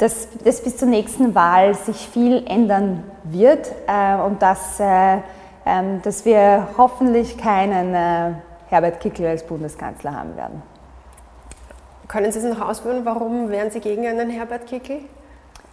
dass, 0.00 0.28
dass 0.44 0.62
bis 0.62 0.78
zur 0.78 0.88
nächsten 0.88 1.34
Wahl 1.34 1.74
sich 1.74 2.08
viel 2.08 2.42
ändern 2.46 3.04
wird 3.24 3.70
äh, 3.86 4.16
und 4.16 4.40
dass, 4.40 4.80
äh, 4.80 5.16
äh, 5.16 5.20
dass 6.02 6.24
wir 6.24 6.68
hoffentlich 6.78 7.36
keinen 7.36 7.94
äh, 7.94 8.32
Herbert 8.70 9.00
Kickl 9.00 9.26
als 9.26 9.46
Bundeskanzler 9.46 10.14
haben 10.14 10.36
werden. 10.36 10.62
Können 12.08 12.32
Sie 12.32 12.38
es 12.38 12.44
noch 12.44 12.66
ausführen, 12.66 13.02
warum 13.04 13.50
wären 13.50 13.70
Sie 13.70 13.80
gegen 13.80 14.06
einen 14.06 14.30
Herbert 14.30 14.66
Kickl? 14.66 15.00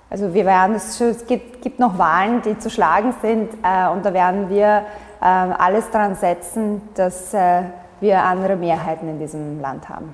Also 0.10 0.34
wir 0.34 0.46
werden, 0.46 0.76
es, 0.76 1.02
gibt, 1.26 1.62
gibt 1.62 1.80
noch 1.80 1.98
Wahlen, 1.98 2.42
die 2.42 2.60
zu 2.60 2.70
schlagen 2.70 3.14
sind 3.22 3.50
äh, 3.64 3.88
und 3.90 4.06
da 4.06 4.14
werden 4.14 4.50
wir 4.50 4.84
ähm, 5.24 5.54
alles 5.58 5.90
daran 5.90 6.16
setzen, 6.16 6.82
dass 6.96 7.34
äh, 7.34 7.64
wir 8.02 8.24
andere 8.24 8.58
Mehrheiten 8.58 9.08
in 9.10 9.20
diesem 9.20 9.62
Land 9.62 9.88
haben. 9.88 10.14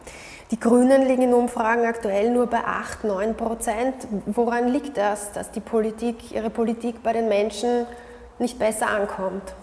Die 0.51 0.59
Grünen 0.59 1.07
liegen 1.07 1.23
in 1.23 1.33
Umfragen 1.33 1.85
aktuell 1.85 2.29
nur 2.31 2.47
bei 2.47 2.59
8, 2.59 3.05
9 3.05 3.35
Prozent. 3.35 3.95
Woran 4.27 4.67
liegt 4.67 4.97
das, 4.97 5.31
dass 5.31 5.51
die 5.51 5.61
Politik, 5.61 6.31
ihre 6.31 6.49
Politik 6.49 7.01
bei 7.01 7.13
den 7.13 7.27
Menschen 7.27 7.85
nicht 8.39 8.59
besser 8.59 8.89
ankommt? 8.89 9.53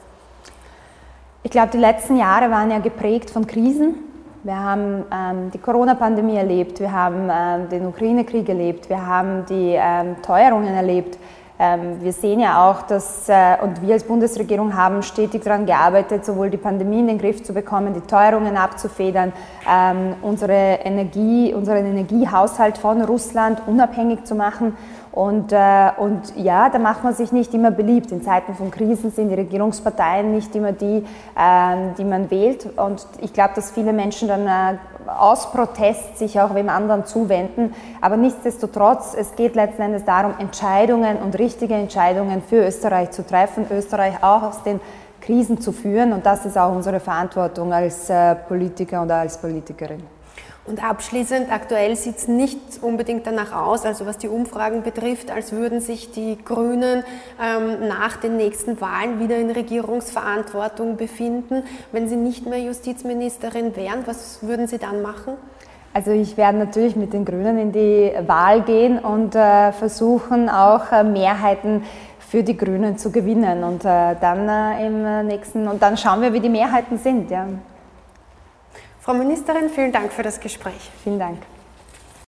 Ich 1.43 1.51
glaube, 1.51 1.69
die 1.73 1.79
letzten 1.79 2.17
Jahre 2.17 2.51
waren 2.51 2.71
ja 2.71 2.79
geprägt 2.79 3.31
von 3.31 3.47
Krisen. 3.47 3.97
Wir 4.43 4.57
haben 4.57 5.05
ähm, 5.13 5.51
die 5.51 5.59
Corona-Pandemie 5.59 6.37
erlebt, 6.37 6.81
wir 6.81 6.93
haben 6.93 7.29
ähm, 7.31 7.69
den 7.69 7.87
Ukraine-Krieg 7.87 8.49
erlebt, 8.49 8.89
wir 8.89 9.07
haben 9.07 9.45
die 9.47 9.75
ähm, 9.79 10.17
Teuerungen 10.23 10.75
erlebt. 10.75 11.19
Ähm, 11.63 12.01
wir 12.01 12.15
sehen 12.15 12.41
ja 12.41 12.71
auch, 12.71 12.81
dass, 12.81 13.29
äh, 13.29 13.59
und 13.61 13.83
wir 13.83 13.93
als 13.93 14.05
Bundesregierung 14.05 14.75
haben 14.75 15.03
stetig 15.03 15.45
daran 15.45 15.67
gearbeitet, 15.67 16.25
sowohl 16.25 16.49
die 16.49 16.57
Pandemie 16.57 17.01
in 17.01 17.07
den 17.07 17.19
Griff 17.19 17.43
zu 17.43 17.53
bekommen, 17.53 17.93
die 17.93 18.01
Teuerungen 18.01 18.57
abzufedern, 18.57 19.35
ähm, 19.71 20.15
unsere 20.23 20.55
Energie, 20.55 21.53
unseren 21.53 21.85
Energiehaushalt 21.85 22.79
von 22.79 23.03
Russland 23.03 23.61
unabhängig 23.67 24.25
zu 24.25 24.35
machen. 24.35 24.75
Und, 25.13 25.53
äh, 25.53 25.91
und 25.99 26.35
ja, 26.37 26.71
da 26.71 26.79
macht 26.79 27.05
man 27.05 27.13
sich 27.13 27.31
nicht 27.31 27.53
immer 27.53 27.71
beliebt. 27.71 28.11
In 28.11 28.23
Zeiten 28.23 28.55
von 28.55 28.71
Krisen 28.71 29.11
sind 29.11 29.29
die 29.29 29.35
Regierungsparteien 29.35 30.33
nicht 30.33 30.57
immer 30.57 30.73
die, 30.73 31.05
äh, 31.37 31.77
die 31.99 32.05
man 32.05 32.31
wählt. 32.31 32.71
Und 32.79 33.07
ich 33.21 33.35
glaube, 33.35 33.51
dass 33.55 33.71
viele 33.71 33.93
Menschen 33.93 34.29
dann 34.29 34.47
äh, 34.47 34.79
aus 35.07 35.51
Protest 35.53 36.19
sich 36.19 36.41
auch 36.41 36.55
wem 36.55 36.69
anderen 36.69 37.07
zuwenden. 37.07 37.75
Aber 38.01 38.17
nichtsdestotrotz, 38.17 39.15
es 39.17 39.35
geht 39.37 39.55
letzten 39.55 39.83
Endes 39.83 40.05
darum, 40.05 40.35
Entscheidungen 40.39 41.19
und 41.19 41.39
richtige 41.39 41.75
Entscheidungen 41.75 42.43
für 42.43 42.67
Österreich 42.67 43.11
zu 43.11 43.27
treffen, 43.27 43.67
Österreich 43.71 44.23
auch 44.23 44.43
aus 44.43 44.63
den 44.63 44.81
Krisen 45.21 45.61
zu 45.61 45.73
führen. 45.73 46.13
Und 46.13 46.27
das 46.27 46.47
ist 46.47 46.57
auch 46.57 46.73
unsere 46.75 47.01
Verantwortung 47.01 47.73
als 47.73 48.11
äh, 48.11 48.35
Politiker 48.35 49.03
und 49.03 49.11
als 49.11 49.39
Politikerin. 49.39 50.20
Und 50.71 50.85
abschließend, 50.85 51.51
aktuell 51.51 51.97
sieht 51.97 52.19
es 52.19 52.29
nicht 52.29 52.61
unbedingt 52.81 53.27
danach 53.27 53.53
aus, 53.53 53.85
also 53.85 54.07
was 54.07 54.19
die 54.19 54.29
Umfragen 54.29 54.85
betrifft, 54.85 55.29
als 55.29 55.51
würden 55.51 55.81
sich 55.81 56.13
die 56.13 56.39
Grünen 56.45 57.03
ähm, 57.43 57.89
nach 57.89 58.19
den 58.19 58.37
nächsten 58.37 58.81
Wahlen 58.81 59.19
wieder 59.19 59.37
in 59.37 59.51
Regierungsverantwortung 59.51 60.97
befinden. 60.97 61.65
Wenn 61.91 62.09
Sie 62.09 62.15
nicht 62.15 62.47
mehr 62.47 62.61
Justizministerin 62.61 63.75
wären, 63.75 64.07
was 64.07 64.47
würden 64.47 64.69
Sie 64.69 64.79
dann 64.79 65.03
machen? 65.03 65.33
Also 65.93 66.13
ich 66.13 66.37
werde 66.37 66.59
natürlich 66.59 66.95
mit 66.95 67.15
den 67.15 67.25
Grünen 67.25 67.59
in 67.59 67.73
die 67.73 68.13
Wahl 68.29 68.63
gehen 68.63 69.01
und 69.01 69.35
äh, 69.35 69.73
versuchen 69.73 70.49
auch 70.49 70.93
äh, 70.93 71.03
Mehrheiten 71.03 71.83
für 72.21 72.45
die 72.45 72.57
Grünen 72.57 72.97
zu 72.97 73.11
gewinnen 73.11 73.65
und 73.65 73.85
äh, 73.85 74.15
dann 74.21 74.49
äh, 74.49 74.87
im 74.87 75.27
nächsten 75.27 75.67
und 75.67 75.83
dann 75.83 75.97
schauen 75.97 76.23
wir, 76.23 76.33
wie 76.33 76.39
die 76.39 76.49
Mehrheiten 76.49 76.97
sind. 76.97 77.29
Ja. 77.29 77.49
Frau 79.01 79.15
Ministerin, 79.15 79.71
vielen 79.71 79.93
Dank 79.93 80.13
für 80.13 80.23
das 80.23 80.41
Gespräch. 80.41 80.91
Vielen 81.03 81.19
Dank. 81.19 81.39